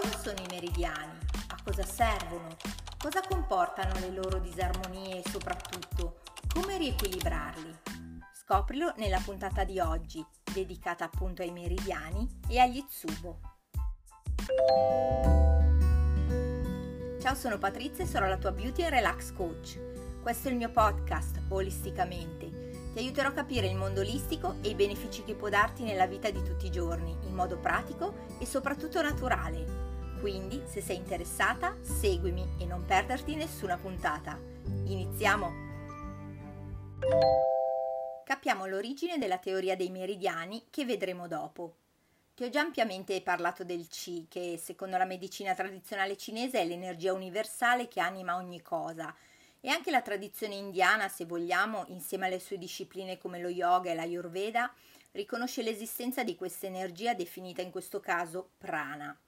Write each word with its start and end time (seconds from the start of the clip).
Cosa 0.00 0.18
sono 0.18 0.38
i 0.38 0.46
meridiani? 0.50 1.12
A 1.48 1.58
cosa 1.62 1.84
servono? 1.84 2.56
Cosa 2.96 3.20
comportano 3.20 4.00
le 4.00 4.10
loro 4.10 4.38
disarmonie 4.38 5.22
e 5.22 5.28
soprattutto 5.28 6.20
come 6.54 6.78
riequilibrarli? 6.78 7.78
Scoprilo 8.32 8.94
nella 8.96 9.20
puntata 9.22 9.62
di 9.62 9.78
oggi, 9.78 10.24
dedicata 10.54 11.04
appunto 11.04 11.42
ai 11.42 11.50
meridiani 11.50 12.26
e 12.48 12.58
agli 12.60 12.82
Tsubo. 12.86 13.40
Ciao, 17.20 17.34
sono 17.34 17.58
Patrizia 17.58 18.02
e 18.02 18.06
sarò 18.06 18.26
la 18.26 18.38
tua 18.38 18.52
Beauty 18.52 18.82
and 18.84 18.94
Relax 18.94 19.34
Coach. 19.34 19.78
Questo 20.22 20.48
è 20.48 20.50
il 20.50 20.56
mio 20.56 20.70
podcast, 20.70 21.42
Olisticamente. 21.48 22.92
Ti 22.94 22.98
aiuterò 22.98 23.28
a 23.28 23.32
capire 23.32 23.66
il 23.66 23.76
mondo 23.76 24.00
olistico 24.00 24.54
e 24.62 24.70
i 24.70 24.74
benefici 24.74 25.24
che 25.24 25.34
può 25.34 25.50
darti 25.50 25.82
nella 25.82 26.06
vita 26.06 26.30
di 26.30 26.42
tutti 26.42 26.64
i 26.64 26.70
giorni, 26.70 27.14
in 27.26 27.34
modo 27.34 27.58
pratico 27.58 28.14
e 28.38 28.46
soprattutto 28.46 29.02
naturale 29.02 29.88
quindi, 30.20 30.62
se 30.66 30.82
sei 30.82 30.96
interessata, 30.96 31.76
seguimi 31.82 32.46
e 32.60 32.66
non 32.66 32.84
perderti 32.84 33.34
nessuna 33.34 33.78
puntata. 33.78 34.38
Iniziamo! 34.84 35.50
Capiamo 38.24 38.66
l'origine 38.66 39.18
della 39.18 39.38
teoria 39.38 39.74
dei 39.74 39.90
meridiani 39.90 40.66
che 40.70 40.84
vedremo 40.84 41.26
dopo. 41.26 41.76
Ti 42.34 42.44
ho 42.44 42.48
già 42.48 42.60
ampiamente 42.60 43.20
parlato 43.22 43.64
del 43.64 43.88
Qi, 43.88 44.26
che 44.28 44.58
secondo 44.62 44.96
la 44.96 45.04
medicina 45.04 45.54
tradizionale 45.54 46.16
cinese 46.16 46.60
è 46.60 46.64
l'energia 46.64 47.12
universale 47.12 47.88
che 47.88 48.00
anima 48.00 48.36
ogni 48.36 48.62
cosa, 48.62 49.14
e 49.60 49.68
anche 49.68 49.90
la 49.90 50.00
tradizione 50.00 50.54
indiana, 50.54 51.08
se 51.08 51.24
vogliamo, 51.24 51.84
insieme 51.88 52.26
alle 52.26 52.40
sue 52.40 52.56
discipline 52.58 53.18
come 53.18 53.40
lo 53.40 53.48
yoga 53.48 53.90
e 53.90 53.94
la 53.94 54.02
Ayurveda, 54.02 54.72
riconosce 55.12 55.62
l'esistenza 55.62 56.22
di 56.22 56.36
questa 56.36 56.66
energia 56.66 57.14
definita 57.14 57.62
in 57.62 57.70
questo 57.70 58.00
caso 58.00 58.50
prana. 58.58 59.18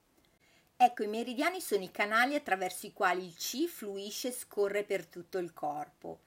Ecco, 0.85 1.05
i 1.05 1.07
meridiani 1.07 1.61
sono 1.61 1.85
i 1.85 1.93
canali 1.93 2.35
attraverso 2.35 2.87
i 2.87 2.93
quali 2.93 3.25
il 3.25 3.37
Qi 3.37 3.69
fluisce 3.69 4.29
e 4.29 4.33
scorre 4.33 4.83
per 4.83 5.07
tutto 5.07 5.39
il 5.39 5.53
corpo. 5.53 6.19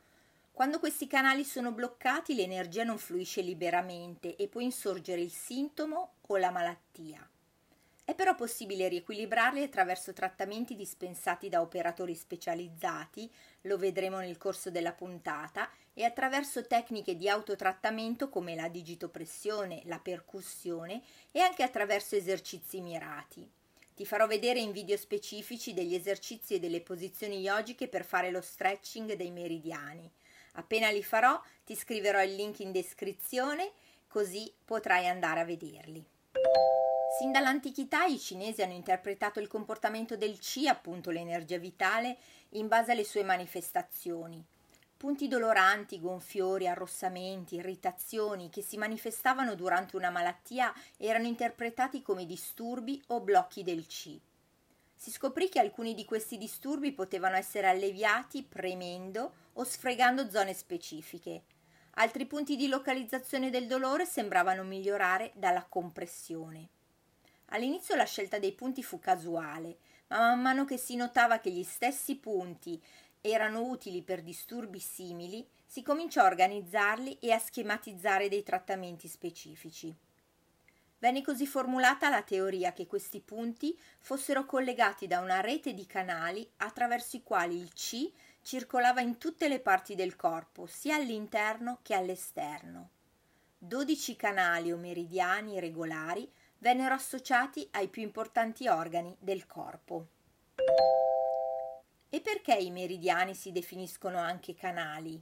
Quando 0.54 0.80
questi 0.80 1.08
canali 1.08 1.44
sono 1.44 1.74
bloccati 1.74 2.34
l'energia 2.34 2.86
non 2.86 2.98
fluisce 2.98 3.42
liberamente 3.42 4.38
e 4.38 4.48
può 4.48 4.62
insorgere 4.62 5.20
il 5.20 5.30
sintomo 5.30 6.14
o 6.28 6.38
la 6.38 6.52
malattia. 6.52 7.30
È 8.06 8.16
però 8.16 8.34
possibile 8.34 8.88
riequilibrarli 8.88 9.62
attraverso 9.62 10.14
trattamenti 10.14 10.78
dispensati 10.78 11.50
da 11.50 11.60
operatori 11.60 12.16
specializzati, 12.16 13.30
lo 13.64 13.78
vedremo 13.78 14.20
nel 14.20 14.38
corso 14.38 14.72
della 14.72 14.94
puntata, 14.94 15.70
e 15.94 16.06
attraverso 16.06 16.66
tecniche 16.66 17.18
di 17.18 17.28
autotrattamento 17.28 18.30
come 18.30 18.56
la 18.56 18.70
digitopressione, 18.70 19.82
la 19.84 20.00
percussione 20.00 21.02
e 21.34 21.42
anche 21.42 21.62
attraverso 21.62 22.16
esercizi 22.16 22.80
mirati. 22.80 23.55
Ti 23.96 24.06
farò 24.06 24.28
vedere 24.28 24.60
in 24.60 24.74
video 24.74 24.98
specifici 24.98 25.74
degli 25.74 25.96
esercizi 25.96 26.56
e 26.56 26.60
delle 26.60 26.82
posizioni 26.82 27.40
yogiche 27.40 27.88
per 27.88 28.04
fare 28.04 28.30
lo 28.30 28.42
stretching 28.42 29.14
dei 29.14 29.32
meridiani. 29.32 30.12
Appena 30.56 30.90
li 30.90 31.02
farò 31.02 31.42
ti 31.64 31.76
scriverò 31.76 32.22
il 32.22 32.36
link 32.36 32.60
in 32.60 32.74
descrizione 32.74 33.72
così 34.10 34.54
potrai 34.66 35.08
andare 35.08 35.40
a 35.40 35.46
vederli. 35.46 36.06
Sin 37.18 37.32
dall'antichità 37.32 38.04
i 38.04 38.20
cinesi 38.20 38.62
hanno 38.62 38.74
interpretato 38.74 39.40
il 39.40 39.48
comportamento 39.48 40.18
del 40.18 40.38
Qi, 40.40 40.68
appunto 40.68 41.10
l'energia 41.10 41.58
vitale, 41.58 42.18
in 42.50 42.68
base 42.68 42.92
alle 42.92 43.06
sue 43.06 43.24
manifestazioni. 43.24 44.44
Punti 45.06 45.28
doloranti, 45.28 46.00
gonfiori, 46.00 46.68
arrossamenti, 46.68 47.58
irritazioni 47.58 48.50
che 48.50 48.64
si 48.64 48.76
manifestavano 48.76 49.54
durante 49.54 49.96
una 49.96 50.10
malattia 50.10 50.74
erano 50.98 51.28
interpretati 51.28 52.02
come 52.02 52.26
disturbi 52.26 53.00
o 53.10 53.22
blocchi 53.22 53.62
del 53.62 53.86
Qi. 53.86 54.20
Si 54.96 55.12
scoprì 55.12 55.48
che 55.48 55.60
alcuni 55.60 55.94
di 55.94 56.06
questi 56.06 56.40
disturbi 56.40 56.92
potevano 56.92 57.36
essere 57.36 57.68
alleviati 57.68 58.42
premendo 58.42 59.34
o 59.54 59.64
sfregando 59.64 60.28
zone 60.28 60.56
specifiche. 60.56 61.44
Altri 61.98 62.26
punti 62.26 62.56
di 62.56 62.68
localizzazione 62.68 63.52
del 63.52 63.68
dolore 63.68 64.08
sembravano 64.08 64.64
migliorare 64.64 65.34
dalla 65.36 65.66
compressione. 65.70 66.70
All'inizio 67.50 67.94
la 67.94 68.06
scelta 68.06 68.40
dei 68.40 68.54
punti 68.54 68.82
fu 68.82 69.00
casuale, 69.00 69.78
ma 70.08 70.18
man 70.18 70.42
mano 70.42 70.66
che 70.66 70.78
si 70.78 70.96
notava 70.96 71.38
che 71.38 71.52
gli 71.52 71.64
stessi 71.64 72.16
punti 72.16 72.82
erano 73.32 73.62
utili 73.62 74.04
per 74.04 74.22
disturbi 74.22 74.80
simili, 74.80 75.48
si 75.66 75.82
cominciò 75.82 76.22
a 76.22 76.28
organizzarli 76.28 77.18
e 77.20 77.32
a 77.32 77.40
schematizzare 77.40 78.30
dei 78.30 78.44
trattamenti 78.44 79.08
specifici. 79.08 79.94
Venne 81.00 81.22
così 81.22 81.46
formulata 81.46 82.10
la 82.10 82.22
teoria 82.22 82.72
che 82.72 82.88
questi 82.88 83.20
punti 83.20 83.78
fossero 84.00 84.46
collegati 84.46 85.08
da 85.08 85.20
una 85.20 85.42
rete 85.42 85.74
di 85.74 85.86
canali 85.86 86.50
attraverso 86.58 87.18
i 87.18 87.24
quali 87.24 87.58
il 87.58 87.74
C 87.74 88.12
circolava 88.42 89.02
in 89.02 89.18
tutte 89.18 89.48
le 89.48 89.60
parti 89.60 89.96
del 89.96 90.16
corpo, 90.16 90.68
sia 90.68 90.96
all'interno 90.96 91.80
che 91.82 91.96
all'esterno. 91.96 92.90
Dodici 93.58 94.16
canali 94.16 94.72
o 94.72 94.78
meridiani 94.78 95.60
regolari 95.60 96.32
vennero 96.60 96.94
associati 96.94 97.68
ai 97.72 97.88
più 97.88 98.04
importanti 98.04 98.68
organi 98.68 99.16
del 99.20 99.46
corpo. 99.48 100.08
E 102.10 102.22
perché 102.22 102.54
i 102.56 102.72
meridiani 102.72 103.36
si 103.36 103.52
definiscono 103.52 104.18
anche 104.20 104.54
canali? 104.54 105.22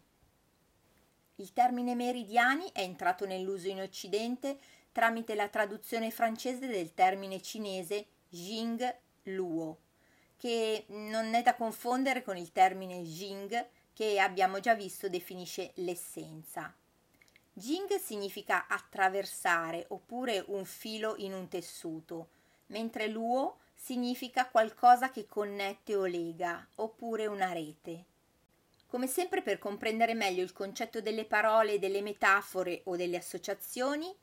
Il 1.35 1.53
termine 1.53 1.95
meridiani 1.95 2.69
è 2.71 2.81
entrato 2.81 3.25
nell'uso 3.25 3.67
in 3.67 3.81
Occidente 3.81 4.59
tramite 4.91 5.33
la 5.33 5.47
traduzione 5.47 6.11
francese 6.11 6.67
del 6.67 6.93
termine 6.93 7.41
cinese 7.41 8.05
Jing 8.29 8.95
Luo, 9.23 9.79
che 10.37 10.85
non 10.89 11.33
è 11.33 11.41
da 11.41 11.55
confondere 11.55 12.21
con 12.21 12.37
il 12.37 12.51
termine 12.51 13.01
Jing 13.01 13.67
che 13.93 14.19
abbiamo 14.19 14.59
già 14.59 14.75
visto 14.75 15.09
definisce 15.09 15.71
l'essenza. 15.75 16.75
Jing 17.51 17.95
significa 17.97 18.67
attraversare 18.67 19.85
oppure 19.89 20.43
un 20.47 20.65
filo 20.65 21.15
in 21.17 21.33
un 21.33 21.47
tessuto, 21.47 22.29
mentre 22.67 23.07
Luo 23.07 23.59
significa 23.83 24.47
qualcosa 24.47 25.11
che 25.11 25.25
connette 25.25 25.93
o 25.97 26.05
lega, 26.05 26.65
oppure 26.75 27.25
una 27.25 27.51
rete. 27.51 28.05
Come 28.87 29.07
sempre 29.07 29.41
per 29.41 29.59
comprendere 29.59 30.13
meglio 30.13 30.41
il 30.41 30.53
concetto 30.53 31.01
delle 31.01 31.25
parole, 31.25 31.79
delle 31.79 32.01
metafore 32.01 32.83
o 32.85 32.95
delle 32.95 33.17
associazioni, 33.17 34.15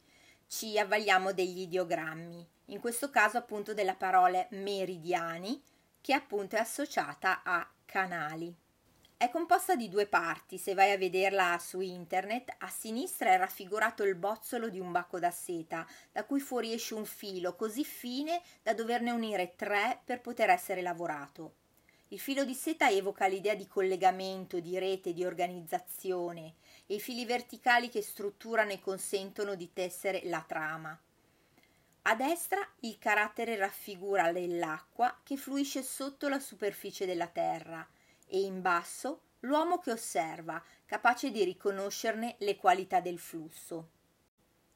ci 0.47 0.79
avvaliamo 0.79 1.35
degli 1.35 1.61
ideogrammi, 1.61 2.49
in 2.67 2.81
questo 2.81 3.11
caso 3.11 3.37
appunto 3.37 3.75
della 3.75 3.97
parola 3.97 4.47
meridiani, 4.53 5.63
che 6.01 6.15
appunto 6.15 6.57
è 6.57 6.61
associata 6.61 7.43
a 7.43 7.71
canali. 7.85 8.57
È 9.21 9.29
composta 9.29 9.77
di 9.77 9.91
due 9.91 10.07
parti, 10.07 10.57
se 10.57 10.73
vai 10.73 10.93
a 10.93 10.97
vederla 10.97 11.59
su 11.59 11.81
internet, 11.81 12.55
a 12.57 12.69
sinistra 12.69 13.29
è 13.29 13.37
raffigurato 13.37 14.03
il 14.03 14.15
bozzolo 14.15 14.71
di 14.71 14.81
un 14.81 14.93
bacco 14.93 15.19
da 15.19 15.31
seta, 15.31 15.87
da 16.11 16.25
cui 16.25 16.41
fuoriesce 16.41 16.95
un 16.95 17.05
filo 17.05 17.55
così 17.55 17.85
fine 17.85 18.41
da 18.63 18.73
doverne 18.73 19.11
unire 19.11 19.57
tre 19.57 20.01
per 20.07 20.23
poter 20.23 20.49
essere 20.49 20.81
lavorato. 20.81 21.53
Il 22.09 22.19
filo 22.19 22.47
di 22.47 22.55
seta 22.55 22.89
evoca 22.89 23.27
l'idea 23.27 23.55
di 23.55 23.69
collegamento, 23.69 24.59
di 24.59 24.79
rete, 24.79 25.13
di 25.13 25.23
organizzazione 25.23 26.55
e 26.87 26.95
i 26.95 27.01
fili 27.01 27.27
verticali 27.27 27.91
che 27.91 28.01
strutturano 28.01 28.71
e 28.71 28.81
consentono 28.81 29.55
di 29.55 29.71
tessere 29.75 30.23
la 30.25 30.43
trama. 30.49 30.99
A 32.05 32.15
destra 32.15 32.67
il 32.81 32.97
carattere 32.99 33.57
raffigura 33.57 34.33
dell'acqua 34.33 35.15
che 35.23 35.37
fluisce 35.37 35.83
sotto 35.83 36.27
la 36.27 36.41
superficie 36.41 37.05
della 37.05 37.27
terra, 37.27 37.87
e 38.31 38.41
in 38.41 38.63
basso 38.63 39.23
l'uomo 39.41 39.79
che 39.79 39.93
osserva, 39.93 40.63
capace 40.87 41.31
di 41.31 41.45
riconoscerne 41.45 42.37
le 42.39 42.57
qualità 42.57 43.01
del 43.01 43.19
flusso. 43.19 43.91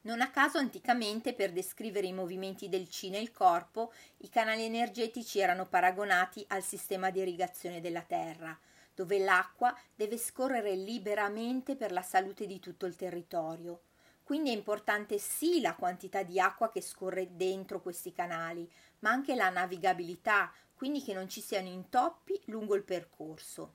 Non 0.03 0.20
a 0.20 0.31
caso 0.31 0.59
anticamente 0.59 1.32
per 1.32 1.53
descrivere 1.53 2.06
i 2.06 2.12
movimenti 2.12 2.69
del 2.69 2.88
C 2.88 3.04
nel 3.04 3.31
corpo 3.31 3.93
i 4.19 4.28
canali 4.28 4.64
energetici 4.64 5.38
erano 5.38 5.67
paragonati 5.67 6.44
al 6.49 6.62
sistema 6.62 7.11
di 7.11 7.20
irrigazione 7.20 7.81
della 7.81 8.02
terra, 8.02 8.58
dove 8.94 9.19
l'acqua 9.19 9.75
deve 9.94 10.19
scorrere 10.19 10.75
liberamente 10.75 11.75
per 11.75 11.90
la 11.90 12.02
salute 12.02 12.46
di 12.46 12.61
tutto 12.61 12.84
il 12.84 12.96
territorio. 12.96 13.81
Quindi 14.23 14.50
è 14.50 14.55
importante 14.55 15.19
sì 15.19 15.61
la 15.61 15.75
quantità 15.75 16.23
di 16.23 16.38
acqua 16.38 16.70
che 16.70 16.81
scorre 16.81 17.37
dentro 17.37 17.81
questi 17.81 18.12
canali, 18.12 18.70
ma 19.00 19.11
anche 19.11 19.34
la 19.34 19.50
navigabilità, 19.50 20.52
quindi 20.84 21.02
che 21.02 21.14
non 21.14 21.31
ci 21.31 21.40
siano 21.40 21.69
intoppi 21.69 22.38
lungo 22.48 22.75
il 22.75 22.82
percorso. 22.82 23.72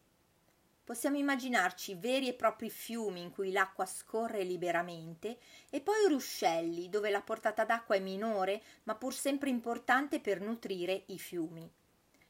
Possiamo 0.84 1.18
immaginarci 1.18 1.96
veri 1.96 2.28
e 2.28 2.36
propri 2.36 2.70
fiumi 2.70 3.20
in 3.20 3.32
cui 3.32 3.52
l'acqua 3.52 3.88
scorre 3.88 4.44
liberamente 4.44 5.40
e 5.72 5.82
poi 5.82 6.08
ruscelli 6.08 6.88
dove 6.88 7.10
la 7.10 7.24
portata 7.24 7.66
d'acqua 7.66 7.96
è 7.96 8.00
minore 8.00 8.62
ma 8.84 8.94
pur 8.94 9.12
sempre 9.16 9.50
importante 9.50 10.20
per 10.20 10.40
nutrire 10.40 11.06
i 11.08 11.18
fiumi. 11.18 11.68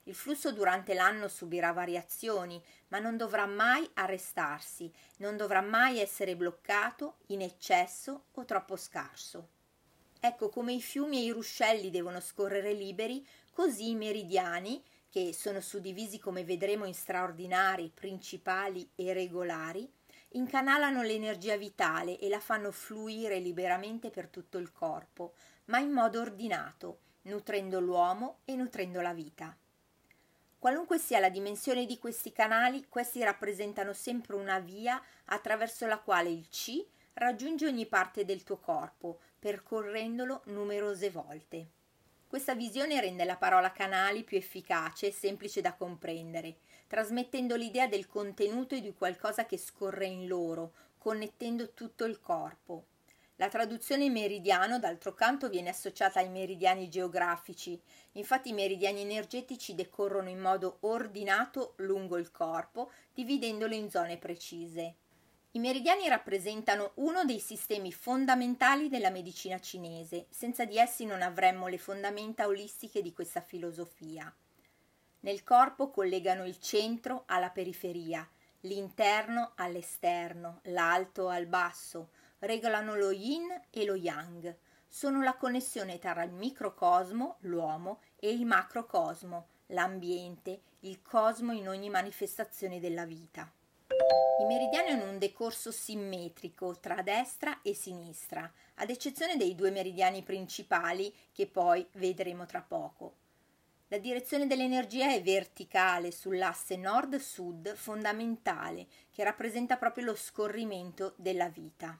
Il 0.03 0.15
flusso 0.15 0.53
durante 0.53 0.93
l'anno 0.93 1.27
subirà 1.27 1.73
variazioni, 1.73 2.63
ma 2.87 2.99
non 2.99 3.17
dovrà 3.17 3.45
mai 3.45 3.85
arrestarsi, 3.95 4.89
non 5.17 5.35
dovrà 5.35 5.59
mai 5.59 5.99
essere 5.99 6.37
bloccato, 6.37 7.17
in 7.27 7.41
eccesso 7.41 8.27
o 8.31 8.45
troppo 8.45 8.77
scarso. 8.77 9.49
Ecco 10.21 10.49
come 10.49 10.73
i 10.73 10.81
fiumi 10.81 11.19
e 11.19 11.23
i 11.23 11.31
ruscelli 11.31 11.89
devono 11.89 12.19
scorrere 12.19 12.73
liberi, 12.73 13.25
così 13.59 13.89
i 13.89 13.95
meridiani, 13.95 14.81
che 15.09 15.33
sono 15.33 15.59
suddivisi 15.59 16.17
come 16.17 16.45
vedremo 16.45 16.85
in 16.85 16.93
straordinari, 16.93 17.91
principali 17.93 18.89
e 18.95 19.11
regolari, 19.11 19.85
incanalano 20.29 21.01
l'energia 21.01 21.57
vitale 21.57 22.17
e 22.19 22.29
la 22.29 22.39
fanno 22.39 22.71
fluire 22.71 23.37
liberamente 23.39 24.11
per 24.11 24.29
tutto 24.29 24.59
il 24.59 24.71
corpo, 24.71 25.33
ma 25.65 25.79
in 25.79 25.91
modo 25.91 26.21
ordinato, 26.21 26.99
nutrendo 27.23 27.81
l'uomo 27.81 28.39
e 28.45 28.55
nutrendo 28.55 29.01
la 29.01 29.13
vita. 29.13 29.53
Qualunque 30.57 30.97
sia 30.97 31.19
la 31.19 31.29
dimensione 31.29 31.85
di 31.85 31.99
questi 31.99 32.31
canali, 32.31 32.87
questi 32.87 33.21
rappresentano 33.21 33.91
sempre 33.91 34.37
una 34.37 34.59
via 34.59 35.03
attraverso 35.25 35.85
la 35.85 35.99
quale 35.99 36.29
il 36.29 36.47
C 36.47 36.81
raggiunge 37.15 37.65
ogni 37.65 37.87
parte 37.87 38.23
del 38.23 38.43
tuo 38.43 38.55
corpo, 38.55 39.19
percorrendolo 39.37 40.43
numerose 40.45 41.09
volte. 41.09 41.71
Questa 42.29 42.53
visione 42.53 43.01
rende 43.01 43.25
la 43.25 43.37
parola 43.37 43.71
canali 43.71 44.23
più 44.23 44.37
efficace 44.37 45.07
e 45.07 45.11
semplice 45.11 45.61
da 45.61 45.73
comprendere, 45.73 46.57
trasmettendo 46.85 47.55
l'idea 47.55 47.87
del 47.87 48.05
contenuto 48.05 48.75
e 48.75 48.81
di 48.81 48.93
qualcosa 48.93 49.47
che 49.47 49.57
scorre 49.57 50.05
in 50.05 50.27
loro, 50.27 50.73
connettendo 50.99 51.73
tutto 51.73 52.05
il 52.05 52.19
corpo. 52.19 52.85
La 53.37 53.47
traduzione 53.47 54.11
meridiano, 54.11 54.77
d'altro 54.77 55.15
canto, 55.15 55.49
viene 55.49 55.69
associata 55.69 56.19
ai 56.19 56.29
meridiani 56.29 56.87
geografici. 56.87 57.81
Infatti 58.11 58.49
i 58.49 58.53
meridiani 58.53 59.01
energetici 59.01 59.73
decorrono 59.73 60.29
in 60.29 60.39
modo 60.39 60.77
ordinato 60.81 61.73
lungo 61.77 62.17
il 62.17 62.29
corpo, 62.29 62.91
dividendolo 63.11 63.73
in 63.73 63.89
zone 63.89 64.19
precise. 64.19 64.97
I 65.51 65.57
meridiani 65.57 66.07
rappresentano 66.07 66.91
uno 66.95 67.25
dei 67.25 67.39
sistemi 67.39 67.91
fondamentali 67.91 68.87
della 68.87 69.09
medicina 69.09 69.59
cinese, 69.59 70.27
senza 70.29 70.63
di 70.63 70.77
essi 70.77 71.05
non 71.05 71.23
avremmo 71.23 71.67
le 71.67 71.79
fondamenta 71.79 72.45
olistiche 72.45 73.01
di 73.01 73.11
questa 73.13 73.41
filosofia. 73.41 74.31
Nel 75.21 75.43
corpo 75.43 75.89
collegano 75.89 76.45
il 76.45 76.59
centro 76.59 77.23
alla 77.25 77.49
periferia, 77.49 78.29
l'interno 78.61 79.53
all'esterno, 79.55 80.59
l'alto 80.65 81.29
al 81.29 81.47
basso, 81.47 82.11
regolano 82.37 82.95
lo 82.95 83.09
yin 83.09 83.47
e 83.71 83.85
lo 83.85 83.95
yang, 83.95 84.55
sono 84.87 85.23
la 85.23 85.35
connessione 85.35 85.97
tra 85.97 86.21
il 86.21 86.31
microcosmo, 86.31 87.37
l'uomo, 87.39 88.01
e 88.17 88.29
il 88.29 88.45
macrocosmo, 88.45 89.47
l'ambiente, 89.67 90.61
il 90.81 91.01
cosmo 91.01 91.53
in 91.53 91.67
ogni 91.67 91.89
manifestazione 91.89 92.79
della 92.79 93.05
vita. 93.05 93.51
I 94.39 94.45
meridiani 94.45 94.89
hanno 94.89 95.09
un 95.09 95.17
decorso 95.19 95.71
simmetrico 95.71 96.79
tra 96.79 97.01
destra 97.01 97.61
e 97.61 97.73
sinistra, 97.73 98.51
ad 98.75 98.89
eccezione 98.89 99.35
dei 99.35 99.53
due 99.53 99.69
meridiani 99.69 100.23
principali 100.23 101.13
che 101.31 101.45
poi 101.47 101.85
vedremo 101.93 102.45
tra 102.45 102.61
poco. 102.61 103.15
La 103.89 103.97
direzione 103.97 104.47
dell'energia 104.47 105.11
è 105.11 105.21
verticale 105.21 106.11
sull'asse 106.11 106.75
nord-sud 106.75 107.75
fondamentale 107.75 108.87
che 109.11 109.23
rappresenta 109.23 109.77
proprio 109.77 110.05
lo 110.05 110.15
scorrimento 110.15 111.13
della 111.17 111.49
vita. 111.49 111.99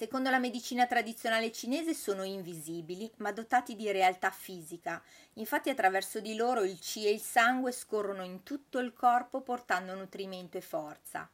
Secondo 0.00 0.30
la 0.30 0.38
medicina 0.38 0.86
tradizionale 0.86 1.52
cinese 1.52 1.92
sono 1.92 2.22
invisibili, 2.22 3.12
ma 3.16 3.32
dotati 3.32 3.76
di 3.76 3.90
realtà 3.90 4.30
fisica. 4.30 5.02
Infatti 5.34 5.68
attraverso 5.68 6.20
di 6.20 6.36
loro 6.36 6.64
il 6.64 6.78
Qi 6.78 7.06
e 7.06 7.10
il 7.10 7.20
sangue 7.20 7.70
scorrono 7.70 8.24
in 8.24 8.42
tutto 8.42 8.78
il 8.78 8.94
corpo 8.94 9.42
portando 9.42 9.94
nutrimento 9.94 10.56
e 10.56 10.62
forza. 10.62 11.28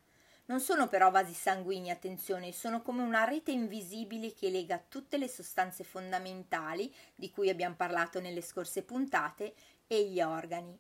Non 0.47 0.59
sono 0.59 0.89
però 0.89 1.13
vasi 1.13 1.33
sanguigni, 1.33 1.91
attenzione, 1.91 2.51
sono 2.51 2.83
come 2.83 3.05
una 3.05 3.23
rete 3.23 3.53
invisibile 3.53 4.35
che 4.35 4.51
lega 4.51 4.83
tutte 4.89 5.17
le 5.17 5.29
sostanze 5.29 5.85
fondamentali 5.85 6.93
di 7.15 7.31
cui 7.31 7.49
abbiamo 7.49 7.77
parlato 7.77 8.19
nelle 8.19 8.43
scorse 8.43 8.83
puntate 8.83 9.55
e 9.87 10.09
gli 10.09 10.21
organi. 10.21 10.77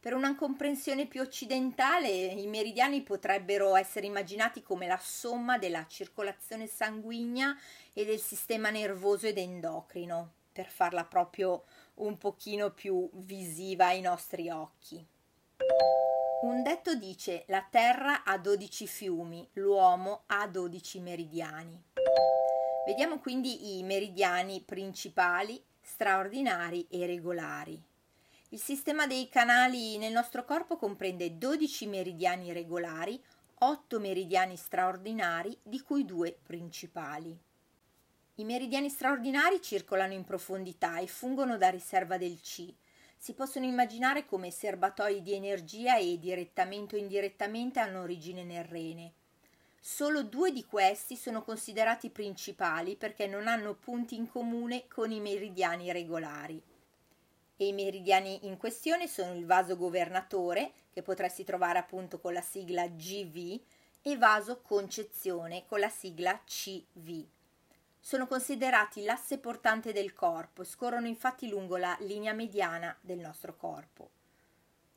Per 0.00 0.14
una 0.14 0.36
comprensione 0.36 1.06
più 1.06 1.20
occidentale, 1.20 2.08
i 2.08 2.46
meridiani 2.46 3.02
potrebbero 3.02 3.74
essere 3.74 4.06
immaginati 4.06 4.62
come 4.62 4.86
la 4.86 4.98
somma 5.02 5.58
della 5.58 5.86
circolazione 5.88 6.68
sanguigna 6.68 7.58
e 7.92 8.04
del 8.04 8.20
sistema 8.20 8.70
nervoso 8.70 9.26
ed 9.26 9.38
endocrino, 9.38 10.34
per 10.52 10.68
farla 10.68 11.04
proprio 11.04 11.64
un 11.94 12.16
pochino 12.16 12.70
più 12.70 13.10
visiva 13.14 13.86
ai 13.86 14.00
nostri 14.00 14.48
occhi. 14.48 15.04
Un 16.42 16.62
detto 16.62 16.94
dice 16.94 17.42
la 17.48 17.66
terra 17.68 18.22
ha 18.22 18.38
12 18.38 18.86
fiumi, 18.86 19.48
l'uomo 19.54 20.22
ha 20.26 20.46
12 20.46 21.00
meridiani. 21.00 21.82
Vediamo 22.86 23.18
quindi 23.18 23.76
i 23.76 23.82
meridiani 23.82 24.62
principali, 24.64 25.60
straordinari 25.80 26.86
e 26.88 27.04
regolari. 27.04 27.87
Il 28.50 28.60
sistema 28.60 29.06
dei 29.06 29.28
canali 29.28 29.98
nel 29.98 30.12
nostro 30.12 30.44
corpo 30.44 30.76
comprende 30.76 31.36
12 31.36 31.86
meridiani 31.86 32.52
regolari, 32.52 33.22
8 33.58 34.00
meridiani 34.00 34.56
straordinari, 34.56 35.56
di 35.62 35.82
cui 35.82 36.04
due 36.04 36.36
principali. 36.42 37.36
I 38.36 38.44
meridiani 38.44 38.88
straordinari 38.88 39.60
circolano 39.60 40.14
in 40.14 40.24
profondità 40.24 40.98
e 40.98 41.06
fungono 41.06 41.58
da 41.58 41.68
riserva 41.68 42.16
del 42.16 42.40
Qi 42.40 42.74
si 43.18 43.34
possono 43.34 43.66
immaginare 43.66 44.24
come 44.24 44.52
serbatoi 44.52 45.22
di 45.22 45.34
energia 45.34 45.98
e 45.98 46.18
direttamente 46.18 46.94
o 46.94 46.98
indirettamente 46.98 47.80
hanno 47.80 48.00
origine 48.00 48.44
nel 48.44 48.64
rene. 48.64 49.12
Solo 49.80 50.22
due 50.22 50.52
di 50.52 50.64
questi 50.64 51.16
sono 51.16 51.42
considerati 51.42 52.10
principali 52.10 52.96
perché 52.96 53.26
non 53.26 53.48
hanno 53.48 53.74
punti 53.74 54.14
in 54.14 54.28
comune 54.28 54.86
con 54.86 55.10
i 55.10 55.20
meridiani 55.20 55.90
regolari. 55.92 56.62
E 57.60 57.66
i 57.66 57.72
meridiani 57.72 58.46
in 58.46 58.56
questione 58.56 59.08
sono 59.08 59.34
il 59.34 59.44
vaso 59.44 59.76
governatore, 59.76 60.70
che 60.92 61.02
potresti 61.02 61.42
trovare 61.42 61.80
appunto 61.80 62.20
con 62.20 62.32
la 62.32 62.40
sigla 62.40 62.86
GV, 62.86 63.60
e 64.02 64.16
vaso 64.16 64.60
concezione 64.62 65.66
con 65.66 65.80
la 65.80 65.88
sigla 65.88 66.40
CV. 66.44 67.26
Sono 67.98 68.28
considerati 68.28 69.02
l'asse 69.02 69.38
portante 69.38 69.92
del 69.92 70.12
corpo, 70.12 70.62
scorrono 70.62 71.08
infatti 71.08 71.48
lungo 71.48 71.76
la 71.76 71.96
linea 72.00 72.32
mediana 72.32 72.96
del 73.00 73.18
nostro 73.18 73.56
corpo. 73.56 74.10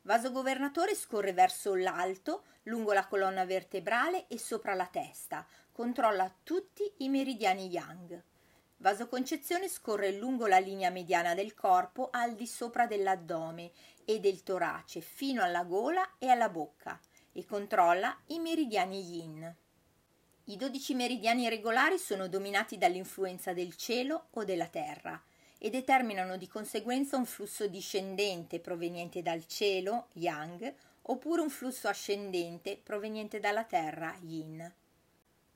Vaso 0.02 0.30
governatore 0.30 0.94
scorre 0.94 1.32
verso 1.32 1.74
l'alto, 1.74 2.44
lungo 2.64 2.92
la 2.92 3.06
colonna 3.06 3.44
vertebrale 3.44 4.28
e 4.28 4.38
sopra 4.38 4.74
la 4.74 4.86
testa, 4.86 5.44
controlla 5.72 6.32
tutti 6.44 6.90
i 6.98 7.08
meridiani 7.08 7.66
yang. 7.66 8.22
Vaso 8.82 9.06
concezione 9.06 9.68
scorre 9.68 10.10
lungo 10.10 10.48
la 10.48 10.58
linea 10.58 10.90
mediana 10.90 11.34
del 11.34 11.54
corpo 11.54 12.08
al 12.10 12.34
di 12.34 12.48
sopra 12.48 12.88
dell'addome 12.88 13.70
e 14.04 14.18
del 14.18 14.42
torace 14.42 15.00
fino 15.00 15.40
alla 15.40 15.62
gola 15.62 16.16
e 16.18 16.28
alla 16.28 16.48
bocca 16.48 16.98
e 17.30 17.44
controlla 17.44 18.18
i 18.26 18.40
meridiani 18.40 19.00
yin. 19.00 19.56
I 20.46 20.56
dodici 20.56 20.94
meridiani 20.94 21.48
regolari 21.48 21.96
sono 21.96 22.26
dominati 22.26 22.76
dall'influenza 22.76 23.52
del 23.52 23.76
cielo 23.76 24.26
o 24.30 24.42
della 24.42 24.66
terra 24.66 25.22
e 25.58 25.70
determinano 25.70 26.36
di 26.36 26.48
conseguenza 26.48 27.16
un 27.16 27.24
flusso 27.24 27.68
discendente 27.68 28.58
proveniente 28.58 29.22
dal 29.22 29.46
cielo, 29.46 30.08
yang, 30.14 30.74
oppure 31.02 31.40
un 31.40 31.50
flusso 31.50 31.86
ascendente 31.86 32.80
proveniente 32.82 33.38
dalla 33.38 33.62
terra, 33.62 34.16
yin. 34.22 34.81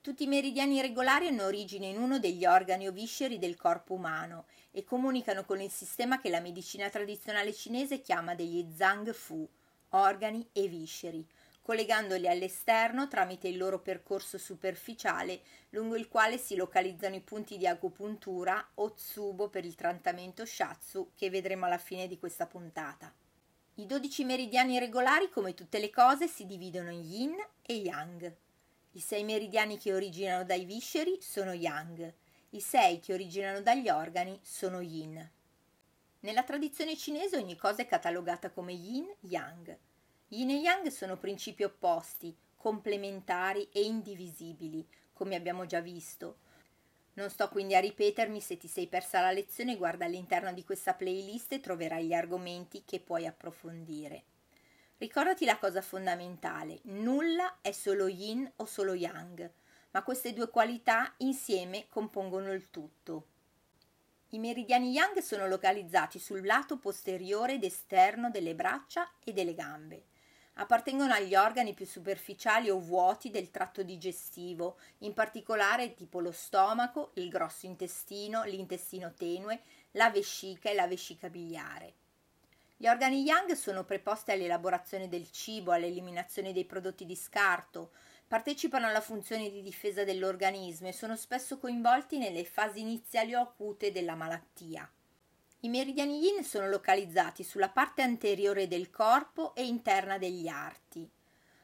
Tutti 0.06 0.22
i 0.22 0.28
meridiani 0.28 0.80
regolari 0.80 1.26
hanno 1.26 1.46
origine 1.46 1.88
in 1.88 2.00
uno 2.00 2.20
degli 2.20 2.46
organi 2.46 2.86
o 2.86 2.92
visceri 2.92 3.40
del 3.40 3.56
corpo 3.56 3.94
umano 3.94 4.46
e 4.70 4.84
comunicano 4.84 5.44
con 5.44 5.60
il 5.60 5.68
sistema 5.68 6.20
che 6.20 6.30
la 6.30 6.38
medicina 6.38 6.88
tradizionale 6.88 7.52
cinese 7.52 8.00
chiama 8.00 8.36
degli 8.36 8.64
Zhang 8.72 9.12
Fu, 9.12 9.44
organi 9.88 10.48
e 10.52 10.68
visceri, 10.68 11.26
collegandoli 11.60 12.28
all'esterno 12.28 13.08
tramite 13.08 13.48
il 13.48 13.56
loro 13.56 13.80
percorso 13.80 14.38
superficiale 14.38 15.40
lungo 15.70 15.96
il 15.96 16.06
quale 16.06 16.38
si 16.38 16.54
localizzano 16.54 17.16
i 17.16 17.20
punti 17.20 17.58
di 17.58 17.66
agopuntura 17.66 18.64
o 18.74 18.92
tsubo 18.92 19.48
per 19.48 19.64
il 19.64 19.74
trattamento 19.74 20.46
shatsu 20.46 21.10
che 21.16 21.30
vedremo 21.30 21.66
alla 21.66 21.78
fine 21.78 22.06
di 22.06 22.16
questa 22.16 22.46
puntata. 22.46 23.12
I 23.74 23.86
12 23.86 24.22
meridiani 24.22 24.78
regolari, 24.78 25.28
come 25.30 25.54
tutte 25.54 25.80
le 25.80 25.90
cose, 25.90 26.28
si 26.28 26.46
dividono 26.46 26.92
in 26.92 27.02
yin 27.02 27.34
e 27.60 27.74
yang. 27.74 28.44
I 28.96 29.00
sei 29.00 29.24
meridiani 29.24 29.76
che 29.78 29.92
originano 29.92 30.42
dai 30.42 30.64
visceri 30.64 31.18
sono 31.20 31.52
yang, 31.52 32.14
i 32.50 32.60
sei 32.62 32.98
che 32.98 33.12
originano 33.12 33.60
dagli 33.60 33.90
organi 33.90 34.40
sono 34.42 34.80
yin. 34.80 35.32
Nella 36.20 36.42
tradizione 36.44 36.96
cinese 36.96 37.36
ogni 37.36 37.56
cosa 37.56 37.82
è 37.82 37.86
catalogata 37.86 38.48
come 38.48 38.72
yin-yang. 38.72 39.76
Yin 40.28 40.48
e 40.48 40.54
Yang 40.54 40.86
sono 40.88 41.18
principi 41.18 41.62
opposti, 41.62 42.34
complementari 42.56 43.68
e 43.70 43.82
indivisibili, 43.82 44.88
come 45.12 45.34
abbiamo 45.34 45.66
già 45.66 45.80
visto. 45.80 46.38
Non 47.16 47.28
sto 47.28 47.50
quindi 47.50 47.74
a 47.74 47.80
ripetermi, 47.80 48.40
se 48.40 48.56
ti 48.56 48.66
sei 48.66 48.86
persa 48.86 49.20
la 49.20 49.30
lezione 49.30 49.76
guarda 49.76 50.06
all'interno 50.06 50.54
di 50.54 50.64
questa 50.64 50.94
playlist 50.94 51.52
e 51.52 51.60
troverai 51.60 52.06
gli 52.06 52.14
argomenti 52.14 52.82
che 52.86 53.00
puoi 53.00 53.26
approfondire. 53.26 54.24
Ricordati 54.98 55.44
la 55.44 55.58
cosa 55.58 55.82
fondamentale, 55.82 56.78
nulla 56.84 57.58
è 57.60 57.70
solo 57.70 58.06
yin 58.06 58.50
o 58.56 58.64
solo 58.64 58.94
yang, 58.94 59.50
ma 59.90 60.02
queste 60.02 60.32
due 60.32 60.48
qualità 60.48 61.12
insieme 61.18 61.86
compongono 61.90 62.50
il 62.50 62.70
tutto. 62.70 63.26
I 64.30 64.38
meridiani 64.38 64.92
yang 64.92 65.18
sono 65.18 65.46
localizzati 65.48 66.18
sul 66.18 66.46
lato 66.46 66.78
posteriore 66.78 67.54
ed 67.54 67.64
esterno 67.64 68.30
delle 68.30 68.54
braccia 68.54 69.06
e 69.22 69.34
delle 69.34 69.52
gambe. 69.52 70.04
Appartengono 70.54 71.12
agli 71.12 71.34
organi 71.34 71.74
più 71.74 71.84
superficiali 71.84 72.70
o 72.70 72.78
vuoti 72.78 73.28
del 73.28 73.50
tratto 73.50 73.82
digestivo, 73.82 74.78
in 75.00 75.12
particolare 75.12 75.92
tipo 75.92 76.20
lo 76.20 76.32
stomaco, 76.32 77.10
il 77.16 77.28
grosso 77.28 77.66
intestino, 77.66 78.44
l'intestino 78.44 79.12
tenue, 79.12 79.60
la 79.90 80.08
vescica 80.08 80.70
e 80.70 80.74
la 80.74 80.86
vescica 80.86 81.28
biliare. 81.28 82.04
Gli 82.78 82.88
organi 82.88 83.22
yang 83.22 83.50
sono 83.52 83.84
preposti 83.84 84.32
all'elaborazione 84.32 85.08
del 85.08 85.30
cibo, 85.30 85.72
all'eliminazione 85.72 86.52
dei 86.52 86.66
prodotti 86.66 87.06
di 87.06 87.16
scarto, 87.16 87.92
partecipano 88.28 88.86
alla 88.86 89.00
funzione 89.00 89.50
di 89.50 89.62
difesa 89.62 90.04
dell'organismo 90.04 90.88
e 90.88 90.92
sono 90.92 91.16
spesso 91.16 91.56
coinvolti 91.56 92.18
nelle 92.18 92.44
fasi 92.44 92.80
iniziali 92.80 93.34
o 93.34 93.40
acute 93.40 93.92
della 93.92 94.14
malattia. 94.14 94.86
I 95.60 95.68
meridiani 95.70 96.18
yin 96.18 96.44
sono 96.44 96.68
localizzati 96.68 97.42
sulla 97.42 97.70
parte 97.70 98.02
anteriore 98.02 98.68
del 98.68 98.90
corpo 98.90 99.54
e 99.54 99.64
interna 99.64 100.18
degli 100.18 100.46
arti. 100.46 101.10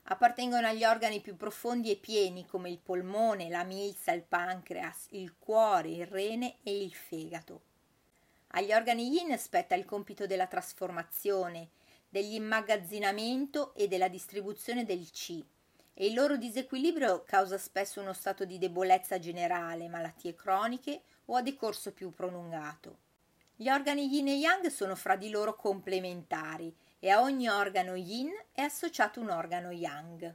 Appartengono 0.04 0.66
agli 0.66 0.85
organi 0.85 1.21
più 1.21 1.37
profondi 1.37 1.90
e 1.90 1.97
pieni 1.97 2.47
come 2.47 2.71
il 2.71 2.78
polmone, 2.78 3.50
la 3.50 3.64
milza, 3.64 4.12
il 4.12 4.23
pancreas, 4.23 5.09
il 5.11 5.37
cuore, 5.38 5.90
il 5.90 6.07
rene 6.07 6.57
e 6.62 6.83
il 6.83 6.95
fegato. 6.95 7.72
Agli 8.54 8.73
organi 8.75 9.09
yin 9.09 9.38
spetta 9.38 9.75
il 9.75 9.87
compito 9.87 10.26
della 10.26 10.47
trasformazione, 10.47 11.71
dell'immagazzinamento 12.06 13.73
e 13.75 13.88
della 13.88 14.09
distribuzione 14.09 14.85
del 14.85 15.11
Qi 15.11 15.42
e 15.94 16.06
il 16.06 16.12
loro 16.12 16.37
disequilibrio 16.37 17.23
causa 17.25 17.56
spesso 17.56 18.02
uno 18.02 18.12
stato 18.12 18.44
di 18.44 18.59
debolezza 18.59 19.18
generale, 19.18 19.88
malattie 19.88 20.35
croniche 20.35 21.00
o 21.26 21.37
a 21.37 21.40
decorso 21.40 21.92
più 21.92 22.12
prolungato. 22.12 22.99
Gli 23.56 23.71
organi 23.71 24.04
yin 24.04 24.28
e 24.28 24.35
yang 24.35 24.66
sono 24.66 24.97
fra 24.97 25.16
di 25.16 25.30
loro 25.30 25.56
complementari 25.56 26.75
e 26.99 27.09
a 27.09 27.23
ogni 27.23 27.49
organo 27.49 27.94
yin 27.94 28.32
è 28.52 28.61
associato 28.61 29.18
un 29.18 29.30
organo 29.30 29.71
yang. 29.71 30.35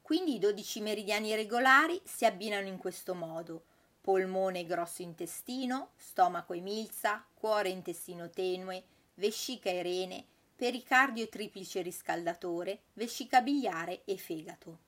Quindi 0.00 0.36
i 0.36 0.38
dodici 0.38 0.80
meridiani 0.80 1.34
regolari 1.34 2.00
si 2.04 2.24
abbinano 2.24 2.68
in 2.68 2.78
questo 2.78 3.14
modo 3.14 3.64
polmone 4.00 4.60
e 4.60 4.66
grosso 4.66 5.02
intestino, 5.02 5.90
stomaco 5.96 6.52
e 6.52 6.60
milza, 6.60 7.24
cuore 7.34 7.68
e 7.68 7.72
intestino 7.72 8.30
tenue, 8.30 8.82
vescica 9.14 9.70
e 9.70 9.82
rene, 9.82 10.24
pericardio 10.56 11.24
e 11.24 11.28
triplice 11.28 11.82
riscaldatore, 11.82 12.80
vescica 12.94 13.40
biliare 13.42 14.02
e 14.04 14.16
fegato. 14.16 14.78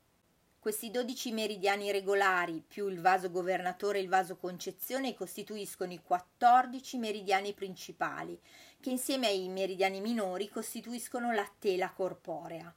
Questi 0.59 0.91
12 0.91 1.33
meridiani 1.33 1.91
regolari 1.91 2.63
più 2.65 2.87
il 2.89 3.01
vaso 3.01 3.31
governatore 3.31 3.99
e 3.99 4.03
il 4.03 4.09
vaso 4.09 4.37
concezione 4.37 5.13
costituiscono 5.13 5.93
i 5.93 6.01
14 6.01 6.99
meridiani 6.99 7.53
principali, 7.53 8.39
che 8.81 8.91
insieme 8.91 9.27
ai 9.27 9.49
meridiani 9.49 10.01
minori 10.01 10.49
costituiscono 10.49 11.33
la 11.33 11.51
tela 11.59 11.91
corporea. 11.91 12.73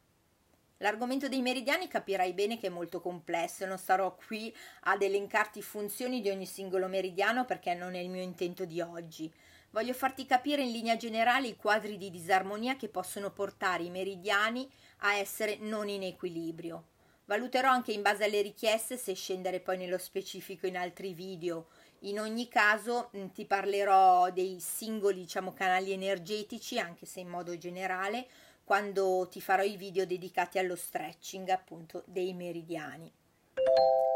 L'argomento 0.80 1.30
dei 1.30 1.42
meridiani 1.42 1.88
capirai 1.88 2.34
bene 2.34 2.60
che 2.60 2.68
è 2.68 2.70
molto 2.70 3.00
complesso, 3.00 3.66
non 3.66 3.78
starò 3.78 4.14
qui 4.16 4.54
ad 4.82 5.02
elencarti 5.02 5.62
funzioni 5.62 6.20
di 6.20 6.30
ogni 6.30 6.46
singolo 6.46 6.88
meridiano 6.88 7.46
perché 7.46 7.74
non 7.74 7.96
è 7.96 8.00
il 8.00 8.10
mio 8.10 8.22
intento 8.22 8.66
di 8.66 8.82
oggi. 8.82 9.32
Voglio 9.70 9.94
farti 9.94 10.26
capire 10.26 10.64
in 10.64 10.72
linea 10.72 10.98
generale 10.98 11.48
i 11.48 11.56
quadri 11.56 11.98
di 11.98 12.10
disarmonia 12.10 12.76
che 12.76 12.90
possono 12.90 13.32
portare 13.32 13.84
i 13.84 13.90
meridiani 13.90 14.70
a 15.00 15.16
essere 15.16 15.58
non 15.60 15.88
in 15.88 16.04
equilibrio. 16.04 16.88
Valuterò 17.26 17.70
anche 17.70 17.92
in 17.92 18.02
base 18.02 18.26
alle 18.26 18.42
richieste 18.42 18.98
se 18.98 19.14
scendere 19.16 19.60
poi 19.60 19.78
nello 19.78 19.98
specifico 19.98 20.68
in 20.68 20.78
altri 20.78 21.14
video. 21.14 21.68
In 22.02 22.20
ogni 22.20 22.48
caso 22.48 23.10
mh, 23.12 23.28
ti 23.28 23.46
parlerò 23.46 24.30
dei 24.30 24.60
singoli 24.60 25.22
diciamo, 25.22 25.54
canali 25.54 25.92
energetici, 25.92 26.78
anche 26.78 27.06
se 27.06 27.22
in 27.22 27.30
modo 27.30 27.58
generale, 27.58 28.28
quando 28.66 29.28
ti 29.30 29.40
farò 29.40 29.62
i 29.62 29.78
video 29.78 30.06
dedicati 30.08 30.58
allo 30.58 30.76
stretching 30.76 31.48
appunto 31.50 32.04
dei 32.08 32.34
meridiani. 32.34 33.10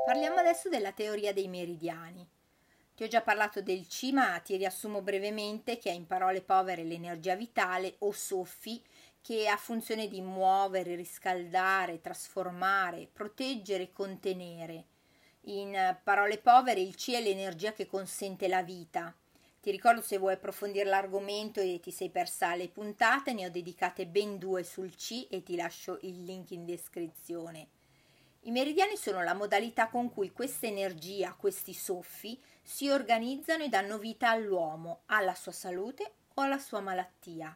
Parliamo 0.05 0.37
adesso 0.37 0.69
della 0.69 0.91
teoria 0.91 1.31
dei 1.31 1.47
meridiani. 1.47 2.27
Ti 2.95 3.03
ho 3.03 3.07
già 3.07 3.21
parlato 3.21 3.61
del 3.61 3.85
C, 3.87 4.09
ma 4.11 4.39
ti 4.39 4.57
riassumo 4.57 5.01
brevemente 5.01 5.77
che 5.77 5.91
è 5.91 5.93
in 5.93 6.07
parole 6.07 6.41
povere 6.41 6.83
l'energia 6.83 7.35
vitale 7.35 7.95
o 7.99 8.11
soffi 8.11 8.83
che 9.21 9.47
ha 9.47 9.55
funzione 9.55 10.07
di 10.07 10.19
muovere, 10.19 10.95
riscaldare, 10.95 12.01
trasformare, 12.01 13.07
proteggere 13.13 13.83
e 13.83 13.91
contenere. 13.93 14.85
In 15.41 15.95
parole 16.03 16.39
povere 16.39 16.81
il 16.81 16.95
C 16.95 17.11
è 17.11 17.21
l'energia 17.21 17.71
che 17.71 17.85
consente 17.85 18.47
la 18.47 18.63
vita, 18.63 19.15
ti 19.69 19.75
ricordo 19.75 20.01
se 20.01 20.17
vuoi 20.17 20.33
approfondire 20.33 20.89
l'argomento 20.89 21.59
e 21.59 21.79
ti 21.79 21.91
sei 21.91 22.09
persa 22.09 22.55
le 22.55 22.69
puntate, 22.69 23.33
ne 23.33 23.45
ho 23.45 23.51
dedicate 23.51 24.07
ben 24.07 24.39
due 24.39 24.63
sul 24.63 24.95
C 24.95 25.27
e 25.29 25.43
ti 25.43 25.55
lascio 25.55 25.99
il 26.01 26.23
link 26.23 26.49
in 26.49 26.65
descrizione. 26.65 27.67
I 28.41 28.51
meridiani 28.51 28.97
sono 28.97 29.21
la 29.21 29.35
modalità 29.35 29.87
con 29.89 30.11
cui 30.11 30.31
questa 30.31 30.65
energia, 30.65 31.35
questi 31.35 31.75
soffi, 31.75 32.41
si 32.63 32.89
organizzano 32.89 33.63
e 33.63 33.69
danno 33.69 33.99
vita 33.99 34.31
all'uomo, 34.31 35.01
alla 35.05 35.35
sua 35.35 35.51
salute 35.51 36.13
o 36.33 36.41
alla 36.41 36.57
sua 36.57 36.79
malattia. 36.79 37.55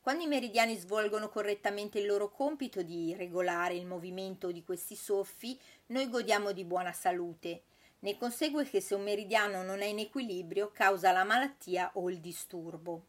Quando 0.00 0.24
i 0.24 0.28
meridiani 0.28 0.74
svolgono 0.76 1.28
correttamente 1.28 1.98
il 1.98 2.06
loro 2.06 2.30
compito 2.30 2.80
di 2.80 3.14
regolare 3.14 3.74
il 3.74 3.84
movimento 3.84 4.50
di 4.50 4.64
questi 4.64 4.96
soffi, 4.96 5.60
noi 5.88 6.08
godiamo 6.08 6.52
di 6.52 6.64
buona 6.64 6.92
salute 6.92 7.64
ne 8.04 8.18
consegue 8.18 8.64
che 8.64 8.82
se 8.82 8.94
un 8.94 9.02
meridiano 9.02 9.62
non 9.62 9.80
è 9.80 9.86
in 9.86 9.98
equilibrio 9.98 10.70
causa 10.70 11.10
la 11.10 11.24
malattia 11.24 11.90
o 11.94 12.10
il 12.10 12.20
disturbo. 12.20 13.06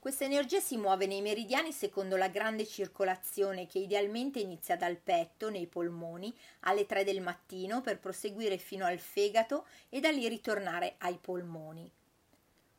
Questa 0.00 0.24
energia 0.24 0.58
si 0.58 0.76
muove 0.76 1.06
nei 1.06 1.22
meridiani 1.22 1.70
secondo 1.70 2.16
la 2.16 2.26
grande 2.26 2.66
circolazione 2.66 3.68
che 3.68 3.78
idealmente 3.78 4.40
inizia 4.40 4.76
dal 4.76 4.96
petto, 4.96 5.50
nei 5.50 5.68
polmoni, 5.68 6.36
alle 6.60 6.84
3 6.84 7.04
del 7.04 7.20
mattino 7.20 7.80
per 7.80 8.00
proseguire 8.00 8.58
fino 8.58 8.84
al 8.84 8.98
fegato 8.98 9.66
e 9.88 10.00
da 10.00 10.10
lì 10.10 10.26
ritornare 10.26 10.96
ai 10.98 11.18
polmoni. 11.20 11.88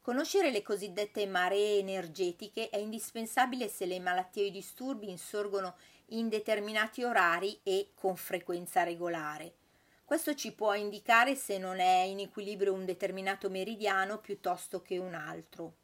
Conoscere 0.02 0.52
le 0.52 0.62
cosiddette 0.62 1.26
maree 1.26 1.80
energetiche 1.80 2.68
è 2.68 2.78
indispensabile 2.78 3.70
se 3.70 3.86
le 3.86 4.00
malattie 4.02 4.44
o 4.44 4.48
i 4.48 4.52
disturbi 4.52 5.10
insorgono 5.10 5.76
in 6.08 6.28
determinati 6.28 7.02
orari 7.04 7.58
e 7.64 7.92
con 7.96 8.18
frequenza 8.18 8.84
regolare. 8.84 9.59
Questo 10.10 10.34
ci 10.34 10.54
può 10.54 10.74
indicare 10.74 11.36
se 11.36 11.60
non 11.60 11.80
è 11.80 12.00
in 12.00 12.18
equilibrio 12.18 12.74
un 12.74 12.84
determinato 12.84 13.48
meridiano 13.48 14.18
piuttosto 14.18 14.82
che 14.82 14.98
un 14.98 15.14
altro. 15.14 15.76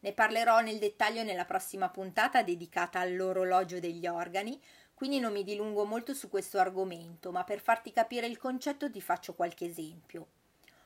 Ne 0.00 0.12
parlerò 0.12 0.60
nel 0.60 0.78
dettaglio 0.78 1.22
nella 1.22 1.46
prossima 1.46 1.88
puntata 1.88 2.42
dedicata 2.42 3.00
all'orologio 3.00 3.80
degli 3.80 4.06
organi, 4.06 4.60
quindi 4.92 5.18
non 5.18 5.32
mi 5.32 5.44
dilungo 5.44 5.86
molto 5.86 6.12
su 6.12 6.28
questo 6.28 6.58
argomento, 6.58 7.32
ma 7.32 7.42
per 7.42 7.58
farti 7.60 7.90
capire 7.90 8.26
il 8.26 8.36
concetto 8.36 8.90
ti 8.90 9.00
faccio 9.00 9.32
qualche 9.32 9.64
esempio. 9.64 10.26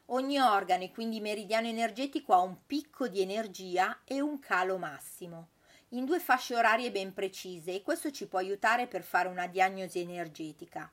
Ogni 0.06 0.38
organo 0.38 0.84
e 0.84 0.92
quindi 0.92 1.18
meridiano 1.18 1.66
energetico 1.66 2.32
ha 2.32 2.42
un 2.42 2.58
picco 2.64 3.08
di 3.08 3.20
energia 3.20 4.02
e 4.04 4.20
un 4.20 4.38
calo 4.38 4.78
massimo, 4.78 5.48
in 5.88 6.04
due 6.04 6.20
fasce 6.20 6.54
orarie 6.54 6.92
ben 6.92 7.12
precise 7.12 7.74
e 7.74 7.82
questo 7.82 8.12
ci 8.12 8.28
può 8.28 8.38
aiutare 8.38 8.86
per 8.86 9.02
fare 9.02 9.26
una 9.26 9.48
diagnosi 9.48 9.98
energetica. 9.98 10.88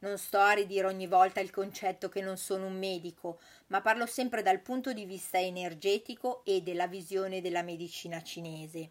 Non 0.00 0.16
sto 0.16 0.38
a 0.38 0.52
ridire 0.52 0.86
ogni 0.86 1.08
volta 1.08 1.40
il 1.40 1.50
concetto 1.50 2.08
che 2.08 2.20
non 2.20 2.36
sono 2.36 2.66
un 2.66 2.78
medico, 2.78 3.40
ma 3.68 3.80
parlo 3.80 4.06
sempre 4.06 4.42
dal 4.42 4.60
punto 4.60 4.92
di 4.92 5.04
vista 5.04 5.40
energetico 5.40 6.44
e 6.44 6.62
della 6.62 6.86
visione 6.86 7.40
della 7.40 7.62
medicina 7.62 8.22
cinese. 8.22 8.90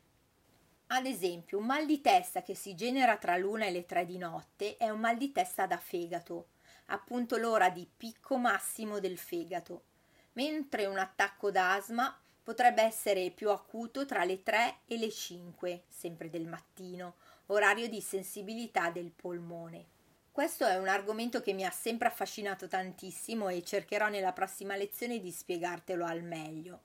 Ad 0.87 1.05
esempio, 1.05 1.59
un 1.59 1.65
mal 1.65 1.85
di 1.85 2.01
testa 2.01 2.41
che 2.41 2.55
si 2.55 2.75
genera 2.75 3.15
tra 3.15 3.37
l'una 3.37 3.65
e 3.65 3.71
le 3.71 3.85
tre 3.85 4.05
di 4.05 4.17
notte 4.17 4.75
è 4.75 4.89
un 4.89 4.99
mal 4.99 5.15
di 5.15 5.31
testa 5.31 5.65
da 5.65 5.77
fegato, 5.77 6.47
appunto 6.87 7.37
l'ora 7.37 7.69
di 7.69 7.87
picco 7.95 8.37
massimo 8.37 8.99
del 8.99 9.17
fegato, 9.17 9.83
mentre 10.33 10.87
un 10.87 10.97
attacco 10.97 11.51
d'asma 11.51 12.17
potrebbe 12.43 12.81
essere 12.81 13.31
più 13.31 13.49
acuto 13.49 14.05
tra 14.05 14.25
le 14.25 14.43
3 14.43 14.79
e 14.87 14.97
le 14.97 15.09
5, 15.09 15.83
sempre 15.87 16.29
del 16.29 16.47
mattino, 16.47 17.15
orario 17.47 17.87
di 17.87 18.01
sensibilità 18.01 18.89
del 18.89 19.11
polmone. 19.11 19.95
Questo 20.38 20.67
è 20.67 20.77
un 20.77 20.88
argomento 20.88 21.41
che 21.41 21.51
mi 21.51 21.65
ha 21.65 21.72
sempre 21.72 22.10
affascinato 22.10 22.67
tantissimo 22.67 23.50
e 23.50 23.63
cercherò 23.63 24.08
nella 24.08 24.34
prossima 24.34 24.75
lezione 24.75 25.20
di 25.20 25.32
spiegartelo 25.32 26.06
al 26.06 26.22
meglio. 26.22 26.82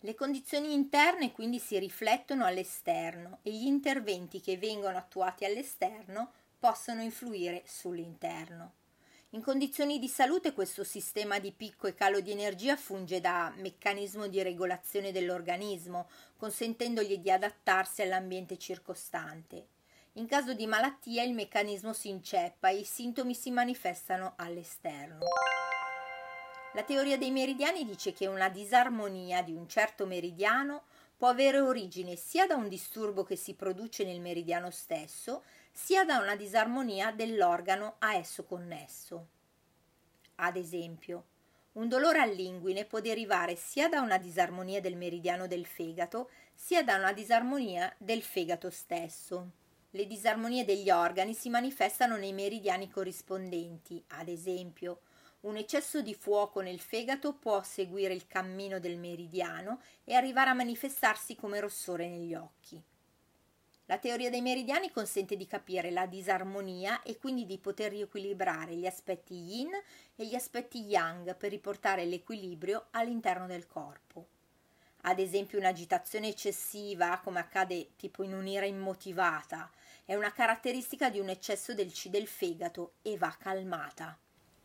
Le 0.00 0.14
condizioni 0.14 0.72
interne 0.72 1.30
quindi 1.30 1.58
si 1.58 1.78
riflettono 1.78 2.46
all'esterno 2.46 3.40
e 3.42 3.52
gli 3.52 3.66
interventi 3.66 4.40
che 4.40 4.56
vengono 4.56 4.96
attuati 4.96 5.44
all'esterno 5.44 6.32
possono 6.58 7.02
influire 7.02 7.64
sull'interno. 7.66 8.72
In 9.32 9.42
condizioni 9.42 9.98
di 9.98 10.08
salute 10.08 10.54
questo 10.54 10.82
sistema 10.82 11.38
di 11.38 11.52
picco 11.52 11.86
e 11.86 11.94
calo 11.94 12.20
di 12.20 12.30
energia 12.30 12.74
funge 12.74 13.20
da 13.20 13.52
meccanismo 13.54 14.28
di 14.28 14.42
regolazione 14.42 15.12
dell'organismo, 15.12 16.08
consentendogli 16.38 17.18
di 17.18 17.30
adattarsi 17.30 18.00
all'ambiente 18.00 18.56
circostante. 18.56 19.73
In 20.16 20.28
caso 20.28 20.54
di 20.54 20.68
malattia 20.68 21.24
il 21.24 21.34
meccanismo 21.34 21.92
si 21.92 22.08
inceppa 22.08 22.68
e 22.68 22.76
i 22.76 22.84
sintomi 22.84 23.34
si 23.34 23.50
manifestano 23.50 24.34
all'esterno. 24.36 25.18
La 26.74 26.84
teoria 26.84 27.18
dei 27.18 27.32
meridiani 27.32 27.84
dice 27.84 28.12
che 28.12 28.28
una 28.28 28.48
disarmonia 28.48 29.42
di 29.42 29.54
un 29.54 29.68
certo 29.68 30.06
meridiano 30.06 30.84
può 31.16 31.26
avere 31.26 31.58
origine 31.58 32.14
sia 32.14 32.46
da 32.46 32.54
un 32.54 32.68
disturbo 32.68 33.24
che 33.24 33.34
si 33.34 33.54
produce 33.54 34.04
nel 34.04 34.20
meridiano 34.20 34.70
stesso, 34.70 35.42
sia 35.72 36.04
da 36.04 36.18
una 36.18 36.36
disarmonia 36.36 37.10
dell'organo 37.10 37.96
a 37.98 38.14
esso 38.14 38.44
connesso. 38.44 39.26
Ad 40.36 40.54
esempio, 40.54 41.24
un 41.72 41.88
dolore 41.88 42.20
all'inguine 42.20 42.84
può 42.84 43.00
derivare 43.00 43.56
sia 43.56 43.88
da 43.88 44.00
una 44.00 44.18
disarmonia 44.18 44.80
del 44.80 44.96
meridiano 44.96 45.48
del 45.48 45.66
fegato, 45.66 46.30
sia 46.54 46.84
da 46.84 46.94
una 46.94 47.12
disarmonia 47.12 47.92
del 47.98 48.22
fegato 48.22 48.70
stesso. 48.70 49.62
Le 49.96 50.08
disarmonie 50.08 50.64
degli 50.64 50.90
organi 50.90 51.34
si 51.34 51.48
manifestano 51.48 52.16
nei 52.16 52.32
meridiani 52.32 52.90
corrispondenti, 52.90 54.02
ad 54.08 54.26
esempio, 54.26 55.02
un 55.42 55.56
eccesso 55.56 56.02
di 56.02 56.14
fuoco 56.14 56.60
nel 56.60 56.80
fegato 56.80 57.34
può 57.34 57.62
seguire 57.62 58.12
il 58.12 58.26
cammino 58.26 58.80
del 58.80 58.98
meridiano 58.98 59.80
e 60.02 60.14
arrivare 60.14 60.50
a 60.50 60.54
manifestarsi 60.54 61.36
come 61.36 61.60
rossore 61.60 62.08
negli 62.08 62.34
occhi. 62.34 62.82
La 63.84 63.98
teoria 63.98 64.30
dei 64.30 64.40
meridiani 64.40 64.90
consente 64.90 65.36
di 65.36 65.46
capire 65.46 65.92
la 65.92 66.06
disarmonia 66.06 67.00
e 67.02 67.16
quindi 67.16 67.46
di 67.46 67.58
poter 67.58 67.92
riequilibrare 67.92 68.74
gli 68.74 68.86
aspetti 68.86 69.34
yin 69.34 69.70
e 70.16 70.26
gli 70.26 70.34
aspetti 70.34 70.80
yang 70.86 71.36
per 71.36 71.50
riportare 71.50 72.04
l'equilibrio 72.04 72.86
all'interno 72.90 73.46
del 73.46 73.68
corpo. 73.68 74.26
Ad 75.06 75.18
esempio 75.18 75.58
un'agitazione 75.58 76.28
eccessiva, 76.28 77.20
come 77.22 77.38
accade 77.38 77.90
tipo 77.94 78.22
in 78.22 78.32
un'ira 78.32 78.64
immotivata, 78.64 79.70
è 80.06 80.14
una 80.14 80.32
caratteristica 80.32 81.08
di 81.08 81.18
un 81.18 81.30
eccesso 81.30 81.72
del 81.72 81.90
C 81.90 82.08
del 82.08 82.26
fegato 82.26 82.94
e 83.02 83.16
va 83.16 83.34
calmata. 83.38 84.18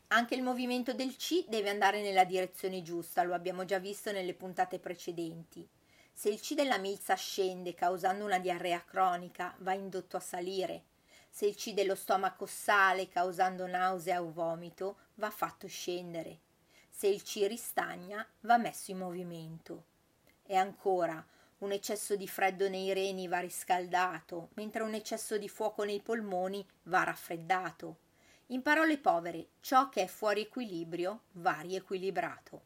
Anche 0.08 0.36
il 0.36 0.41
movimento 0.41 0.93
del 0.93 1.15
C 1.15 1.46
deve 1.48 1.69
andare 1.69 2.01
nella 2.01 2.25
direzione 2.25 2.81
giusta, 2.81 3.24
lo 3.24 3.34
abbiamo 3.34 3.63
già 3.63 3.79
visto 3.79 4.12
nelle 4.12 4.34
puntate 4.34 4.79
precedenti. 4.79 5.67
Se 6.12 6.29
il 6.29 6.41
C 6.41 6.55
della 6.55 6.77
milza 6.77 7.15
scende 7.15 7.74
causando 7.74 8.25
una 8.25 8.39
diarrea 8.39 8.84
cronica, 8.84 9.55
va 9.60 9.74
indotto 9.74 10.17
a 10.17 10.22
salire. 10.22 10.84
Se 11.29 11.46
il 11.46 11.55
C 11.55 11.74
dello 11.74 11.96
stomaco 11.96 12.46
sale 12.46 13.08
causando 13.08 13.65
nausea 13.67 14.22
o 14.22 14.31
vomito, 14.31 14.98
va 15.15 15.29
fatto 15.29 15.67
scendere. 15.67 16.39
Se 16.89 17.08
il 17.08 17.22
C 17.22 17.46
ristagna, 17.48 18.27
va 18.41 18.58
messo 18.58 18.91
in 18.91 18.98
movimento. 18.98 19.86
E 20.43 20.55
ancora, 20.55 21.25
un 21.59 21.71
eccesso 21.71 22.15
di 22.15 22.27
freddo 22.27 22.69
nei 22.69 22.93
reni 22.93 23.27
va 23.27 23.39
riscaldato, 23.39 24.49
mentre 24.53 24.83
un 24.83 24.93
eccesso 24.93 25.37
di 25.37 25.49
fuoco 25.49 25.83
nei 25.83 26.01
polmoni 26.01 26.65
va 26.83 27.03
raffreddato. 27.03 27.97
In 28.47 28.61
parole 28.61 28.97
povere, 28.97 29.49
ciò 29.59 29.89
che 29.89 30.03
è 30.03 30.07
fuori 30.07 30.41
equilibrio 30.41 31.23
va 31.33 31.59
riequilibrato. 31.59 32.61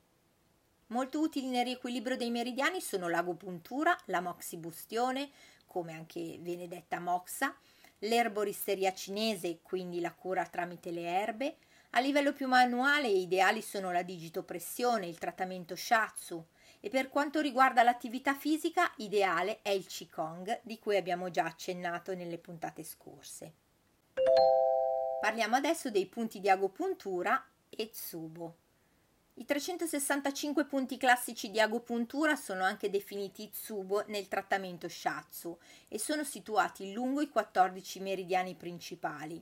Molto 0.88 1.20
utili 1.20 1.48
nel 1.48 1.66
riequilibrio 1.66 2.16
dei 2.16 2.30
meridiani 2.30 2.82
sono 2.82 3.10
l'agopuntura, 3.10 3.98
la 4.06 4.22
moxibustione, 4.22 5.32
come 5.66 5.94
anche 5.94 6.38
viene 6.40 6.68
detta 6.68 7.00
moxa, 7.00 7.56
l'erboristeria 8.00 8.94
cinese, 8.94 9.60
quindi 9.64 10.02
la 10.02 10.14
cura 10.14 10.46
tramite 10.46 10.92
le 10.92 11.04
erbe. 11.04 11.58
A 11.92 12.00
livello 12.00 12.32
più 12.32 12.48
manuale 12.48 13.08
ideali 13.08 13.62
sono 13.62 13.92
la 13.92 14.04
digitopressione, 14.04 15.08
il 15.08 15.18
trattamento 15.18 15.76
shatsu 15.76 16.46
e 16.86 16.90
per 16.90 17.08
quanto 17.08 17.40
riguarda 17.40 17.82
l'attività 17.82 18.36
fisica 18.36 18.92
ideale 18.98 19.62
è 19.62 19.70
il 19.70 19.88
qigong 19.88 20.60
di 20.64 20.80
cui 20.80 20.98
abbiamo 20.98 21.30
già 21.32 21.46
accennato 21.46 22.14
nelle 22.14 22.38
puntate 22.38 22.84
scorse. 22.84 23.54
Parliamo 25.22 25.56
adesso 25.56 25.90
dei 25.90 26.08
punti 26.08 26.42
di 26.42 26.50
agopuntura 26.50 27.42
e 27.70 27.90
Tsubo. 27.90 28.58
I 29.36 29.46
365 29.46 30.66
punti 30.66 30.98
classici 30.98 31.52
di 31.52 31.62
agopuntura 31.62 32.36
sono 32.36 32.66
anche 32.66 32.90
definiti 32.90 33.50
Tsubo 33.50 34.04
nel 34.08 34.28
trattamento 34.28 34.90
Shatsu 34.90 35.58
e 35.88 35.98
sono 35.98 36.26
situati 36.26 36.92
lungo 36.92 37.22
i 37.22 37.30
14 37.30 38.02
meridiani 38.02 38.56
principali. 38.56 39.42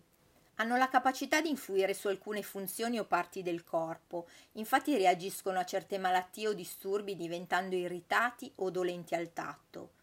Hanno 0.61 0.77
la 0.77 0.89
capacità 0.89 1.41
di 1.41 1.49
influire 1.49 1.95
su 1.95 2.07
alcune 2.07 2.43
funzioni 2.43 2.99
o 2.99 3.05
parti 3.05 3.41
del 3.41 3.63
corpo, 3.63 4.27
infatti 4.51 4.95
reagiscono 4.95 5.57
a 5.57 5.65
certe 5.65 5.97
malattie 5.97 6.49
o 6.49 6.53
disturbi 6.53 7.15
diventando 7.15 7.73
irritati 7.73 8.51
o 8.57 8.69
dolenti 8.69 9.15
al 9.15 9.33
tatto. 9.33 9.93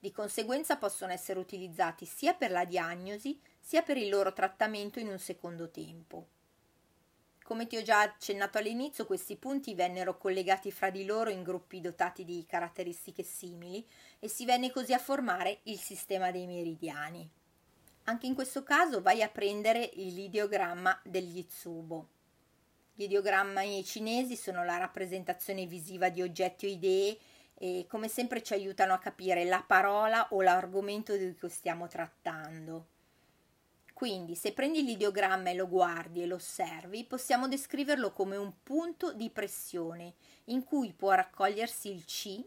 Di 0.00 0.10
conseguenza 0.10 0.76
possono 0.76 1.12
essere 1.12 1.38
utilizzati 1.38 2.04
sia 2.04 2.34
per 2.34 2.50
la 2.50 2.64
diagnosi 2.64 3.40
sia 3.60 3.82
per 3.82 3.96
il 3.96 4.08
loro 4.08 4.32
trattamento 4.32 4.98
in 4.98 5.06
un 5.06 5.20
secondo 5.20 5.70
tempo. 5.70 6.26
Come 7.44 7.68
ti 7.68 7.76
ho 7.76 7.82
già 7.82 8.00
accennato 8.00 8.58
all'inizio, 8.58 9.06
questi 9.06 9.36
punti 9.36 9.72
vennero 9.76 10.18
collegati 10.18 10.72
fra 10.72 10.90
di 10.90 11.04
loro 11.04 11.30
in 11.30 11.44
gruppi 11.44 11.80
dotati 11.80 12.24
di 12.24 12.44
caratteristiche 12.44 13.22
simili 13.22 13.86
e 14.18 14.26
si 14.26 14.44
venne 14.46 14.72
così 14.72 14.94
a 14.94 14.98
formare 14.98 15.60
il 15.64 15.78
sistema 15.78 16.32
dei 16.32 16.48
meridiani. 16.48 17.30
Anche 18.04 18.26
in 18.26 18.34
questo 18.34 18.62
caso 18.64 19.00
vai 19.00 19.22
a 19.22 19.28
prendere 19.28 19.90
l'ideogramma 19.94 21.00
degli 21.04 21.38
Itsubo. 21.38 22.08
Gli 22.94 23.04
ideogrammi 23.04 23.84
cinesi 23.84 24.36
sono 24.36 24.64
la 24.64 24.76
rappresentazione 24.76 25.66
visiva 25.66 26.08
di 26.08 26.20
oggetti 26.20 26.66
o 26.66 26.68
idee 26.68 27.16
e 27.54 27.86
come 27.88 28.08
sempre 28.08 28.42
ci 28.42 28.54
aiutano 28.54 28.92
a 28.92 28.98
capire 28.98 29.44
la 29.44 29.64
parola 29.64 30.26
o 30.30 30.42
l'argomento 30.42 31.16
di 31.16 31.34
cui 31.36 31.48
stiamo 31.48 31.86
trattando. 31.86 32.86
Quindi, 33.92 34.34
se 34.34 34.52
prendi 34.52 34.82
l'ideogramma 34.82 35.50
e 35.50 35.54
lo 35.54 35.68
guardi 35.68 36.22
e 36.22 36.26
lo 36.26 36.34
osservi, 36.34 37.04
possiamo 37.04 37.46
descriverlo 37.46 38.10
come 38.10 38.36
un 38.36 38.52
punto 38.64 39.12
di 39.12 39.30
pressione 39.30 40.14
in 40.46 40.64
cui 40.64 40.92
può 40.92 41.12
raccogliersi 41.12 41.88
il 41.88 42.04
C, 42.04 42.44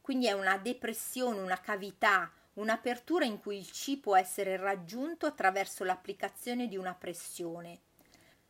quindi 0.00 0.26
è 0.26 0.32
una 0.32 0.56
depressione, 0.56 1.40
una 1.40 1.60
cavità, 1.60 2.32
un'apertura 2.54 3.24
in 3.24 3.40
cui 3.40 3.58
il 3.58 3.70
C 3.70 3.98
può 3.98 4.16
essere 4.16 4.56
raggiunto 4.56 5.26
attraverso 5.26 5.84
l'applicazione 5.84 6.68
di 6.68 6.76
una 6.76 6.94
pressione. 6.94 7.80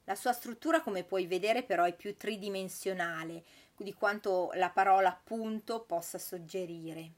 La 0.05 0.15
sua 0.15 0.33
struttura, 0.33 0.83
come 0.83 1.05
puoi 1.05 1.27
vedere, 1.27 1.63
però 1.63 1.85
è 1.85 1.95
più 1.95 2.15
tridimensionale, 2.17 3.43
di 3.77 3.93
quanto 3.95 4.51
la 4.55 4.71
parola 4.71 5.19
punto 5.25 5.83
possa 5.83 6.19
suggerire. 6.19 7.13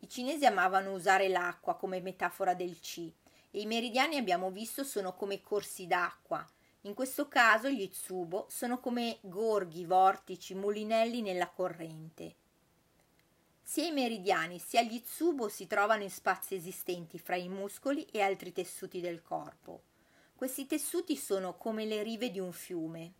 I 0.00 0.08
cinesi 0.08 0.44
amavano 0.44 0.92
usare 0.92 1.28
l'acqua 1.28 1.76
come 1.76 2.00
metafora 2.00 2.54
del 2.54 2.78
C 2.80 3.10
e 3.50 3.60
i 3.60 3.66
meridiani 3.66 4.16
abbiamo 4.16 4.50
visto 4.50 4.84
sono 4.84 5.14
come 5.14 5.40
corsi 5.40 5.86
d'acqua. 5.86 6.46
In 6.82 6.92
questo 6.92 7.28
caso 7.28 7.70
gli 7.70 7.88
tsubo 7.88 8.46
sono 8.50 8.80
come 8.80 9.18
gorghi, 9.22 9.86
vortici, 9.86 10.54
mulinelli 10.54 11.22
nella 11.22 11.48
corrente. 11.48 12.34
Sia 13.66 13.86
i 13.86 13.92
meridiani 13.92 14.58
sia 14.58 14.82
gli 14.82 15.00
tsubo 15.00 15.48
si 15.48 15.66
trovano 15.66 16.02
in 16.02 16.10
spazi 16.10 16.54
esistenti 16.54 17.18
fra 17.18 17.34
i 17.34 17.48
muscoli 17.48 18.04
e 18.04 18.20
altri 18.20 18.52
tessuti 18.52 19.00
del 19.00 19.22
corpo. 19.22 19.82
Questi 20.34 20.66
tessuti 20.66 21.16
sono 21.16 21.56
come 21.56 21.86
le 21.86 22.02
rive 22.02 22.30
di 22.30 22.38
un 22.38 22.52
fiume. 22.52 23.12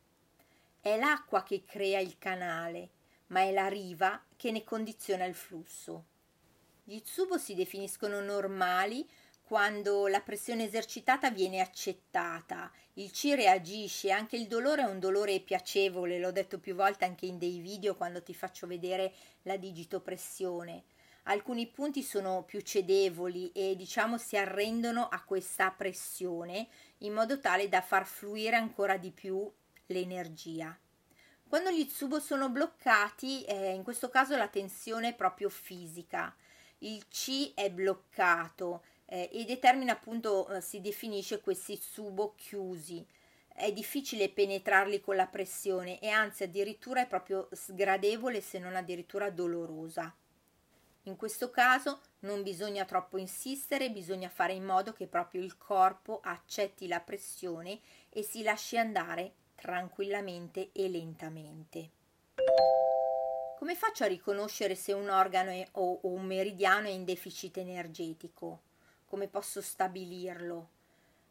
È 0.81 0.99
l'acqua 0.99 1.43
che 1.43 1.65
crea 1.65 1.99
il 1.99 2.19
canale, 2.19 2.91
ma 3.29 3.41
è 3.41 3.53
la 3.53 3.69
riva 3.69 4.23
che 4.37 4.51
ne 4.51 4.63
condiziona 4.65 5.25
il 5.25 5.35
flusso. 5.35 6.05
Gli 6.85 7.01
tsubo 7.01 7.39
si 7.39 7.55
definiscono 7.55 8.21
normali 8.21 9.09
quando 9.45 10.07
la 10.07 10.23
pressione 10.23 10.65
esercitata 10.65 11.31
viene 11.31 11.61
accettata, 11.61 12.73
il 12.95 13.11
C 13.11 13.33
reagisce, 13.35 14.11
anche 14.11 14.37
il 14.37 14.47
dolore 14.47 14.83
è 14.83 14.87
un 14.87 14.99
dolore 14.99 15.39
piacevole, 15.41 16.19
l'ho 16.19 16.33
detto 16.33 16.59
più 16.59 16.75
volte 16.75 17.05
anche 17.05 17.27
in 17.27 17.37
dei 17.37 17.59
video 17.59 17.95
quando 17.95 18.23
ti 18.23 18.33
faccio 18.33 18.67
vedere 18.67 19.13
la 19.43 19.59
digitopressione. 19.59 20.85
Alcuni 21.25 21.67
punti 21.67 22.03
sono 22.03 22.43
più 22.45 22.61
cedevoli 22.61 23.53
e 23.53 23.77
diciamo 23.77 24.17
si 24.17 24.37
arrendono 24.37 25.09
a 25.09 25.23
questa 25.23 25.71
pressione 25.71 26.67
in 26.99 27.13
modo 27.13 27.39
tale 27.39 27.69
da 27.69 27.83
far 27.83 28.07
fluire 28.07 28.57
ancora 28.57 28.97
di 28.97 29.11
più 29.11 29.51
l'energia. 29.87 30.77
Quando 31.47 31.71
gli 31.71 31.87
tsubo 31.87 32.19
sono 32.19 32.49
bloccati, 32.49 33.45
eh, 33.45 33.73
in 33.73 33.83
questo 33.83 34.09
caso 34.09 34.37
la 34.37 34.49
tensione 34.49 35.11
è 35.11 35.15
proprio 35.15 35.51
fisica, 35.51 36.35
il 36.79 37.07
C 37.09 37.53
è 37.55 37.71
bloccato 37.71 38.83
eh, 39.07 39.29
e 39.33 39.45
determina 39.45 39.93
appunto, 39.93 40.49
eh, 40.49 40.61
si 40.61 40.81
definisce 40.81 41.41
questi 41.41 41.79
tsubo 41.79 42.35
chiusi. 42.37 43.07
È 43.49 43.73
difficile 43.73 44.31
penetrarli 44.31 45.01
con 45.01 45.17
la 45.17 45.27
pressione 45.27 46.01
e 46.01 46.09
anzi 46.09 46.43
addirittura 46.43 47.03
è 47.03 47.07
proprio 47.07 47.49
sgradevole 47.53 48.41
se 48.41 48.59
non 48.59 48.75
addirittura 48.75 49.31
dolorosa. 49.31 50.15
In 51.07 51.17
questo 51.17 51.51
caso 51.51 52.01
non 52.21 52.43
bisogna 52.43 52.85
troppo 52.85 53.19
insistere, 53.19 53.91
bisogna 53.91 54.29
fare 54.29 54.55
in 54.55 54.65
modo 54.65 54.93
che 54.93 55.07
proprio 55.07 55.43
il 55.43 55.59
corpo 55.59 56.21
accetti 56.23 56.89
la 56.89 57.01
pressione 57.01 57.79
e 58.09 58.23
si 58.23 58.43
lasci 58.43 58.79
andare 58.79 59.35
tranquillamente 59.55 60.71
e 60.73 60.89
lentamente. 60.89 61.91
Come 63.59 63.77
faccio 63.77 64.05
a 64.05 64.09
riconoscere 64.09 64.75
se 64.75 64.93
un 64.93 65.09
organo 65.09 65.51
è, 65.51 65.67
o, 65.73 66.01
un 66.03 66.25
meridiano 66.25 66.87
è 66.87 66.91
in 66.91 67.05
deficit 67.05 67.59
energetico? 67.59 68.61
Come 69.15 69.29
posso 69.29 69.63
stabilirlo? 69.63 70.71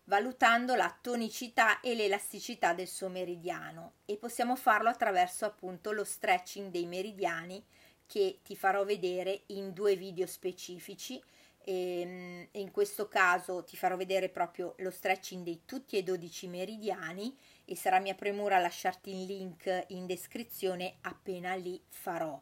valutando 0.06 0.74
la 0.74 0.98
tonicità 1.02 1.82
e 1.82 1.96
l'elasticità 1.96 2.72
del 2.72 2.88
suo 2.88 3.10
meridiano 3.10 3.96
e 4.06 4.16
possiamo 4.16 4.56
farlo 4.56 4.88
attraverso 4.88 5.44
appunto 5.44 5.92
lo 5.92 6.06
stretching 6.06 6.72
dei 6.72 6.86
meridiani 6.86 7.62
che 8.06 8.40
ti 8.42 8.56
farò 8.56 8.86
vedere 8.86 9.42
in 9.48 9.74
due 9.74 9.98
video 9.98 10.28
specifici 10.28 11.22
e 11.62 12.00
ehm, 12.00 12.48
in 12.52 12.72
questo 12.72 13.10
caso 13.10 13.66
ti 13.66 13.76
farò 13.76 13.98
vedere 13.98 14.30
proprio 14.30 14.76
lo 14.78 14.90
stretching 14.90 15.44
di 15.44 15.64
tutti 15.66 15.98
e 15.98 16.04
12 16.04 16.48
meridiani 16.48 17.38
e 17.66 17.76
sarà 17.76 18.00
mia 18.00 18.16
premura 18.16 18.60
lasciarti 18.60 19.10
il 19.10 19.26
link 19.26 19.88
in 19.88 20.06
descrizione 20.06 21.00
appena 21.02 21.54
li 21.56 21.82
farò. 21.90 22.40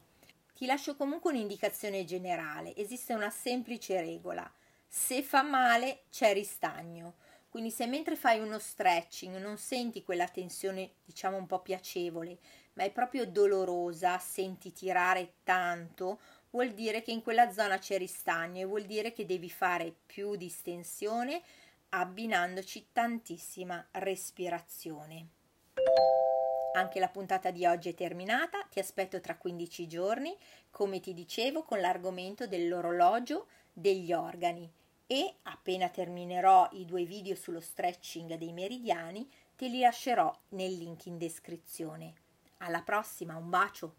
Ti 0.54 0.68
lascio 0.68 0.96
comunque 0.96 1.32
un'indicazione 1.32 2.06
generale, 2.06 2.76
esiste 2.76 3.16
una 3.16 3.32
semplice 3.32 4.00
regola, 4.02 4.48
se 4.94 5.24
fa 5.24 5.42
male 5.42 6.04
c'è 6.10 6.34
ristagno, 6.34 7.14
quindi 7.48 7.72
se 7.72 7.88
mentre 7.88 8.18
fai 8.18 8.40
uno 8.42 8.60
stretching 8.60 9.38
non 9.38 9.56
senti 9.56 10.04
quella 10.04 10.28
tensione 10.28 10.96
diciamo 11.06 11.38
un 11.38 11.48
po' 11.48 11.62
piacevole, 11.62 12.38
ma 12.74 12.84
è 12.84 12.92
proprio 12.92 13.26
dolorosa, 13.26 14.20
senti 14.20 14.74
tirare 14.74 15.36
tanto, 15.44 16.20
vuol 16.50 16.74
dire 16.74 17.02
che 17.04 17.12
in 17.12 17.22
quella 17.22 17.54
zona 17.54 17.78
c'è 17.78 17.98
ristagno 17.98 18.60
e 18.60 18.66
vuol 18.66 18.84
dire 18.84 19.14
che 19.14 19.26
devi 19.26 19.50
fare 19.50 19.96
più 20.06 20.36
distensione 20.36 21.42
abbinandoci 21.88 22.88
tantissima 22.92 23.88
respirazione. 23.92 25.28
Anche 26.76 27.00
la 27.00 27.08
puntata 27.08 27.50
di 27.50 27.66
oggi 27.66 27.88
è 27.88 27.94
terminata, 27.94 28.68
ti 28.70 28.80
aspetto 28.80 29.22
tra 29.22 29.38
15 29.38 29.88
giorni, 29.88 30.38
come 30.70 31.00
ti 31.00 31.14
dicevo, 31.14 31.64
con 31.64 31.80
l'argomento 31.80 32.46
dell'orologio 32.46 33.48
degli 33.72 34.12
organi 34.12 34.80
e 35.12 35.40
appena 35.42 35.90
terminerò 35.90 36.70
i 36.72 36.86
due 36.86 37.04
video 37.04 37.36
sullo 37.36 37.60
stretching 37.60 38.36
dei 38.36 38.54
meridiani 38.54 39.30
te 39.58 39.68
li 39.68 39.82
lascerò 39.82 40.34
nel 40.52 40.72
link 40.72 41.06
in 41.08 41.18
descrizione. 41.18 42.14
Alla 42.60 42.82
prossima, 42.82 43.36
un 43.36 43.50
bacio! 43.50 43.96